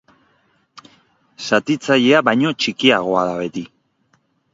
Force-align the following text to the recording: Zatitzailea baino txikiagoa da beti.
Zatitzailea 1.47 2.21
baino 2.29 2.53
txikiagoa 2.63 3.27
da 3.29 3.37
beti. 3.43 3.65